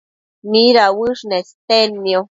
midauësh 0.55 1.23
nestednio? 1.33 2.29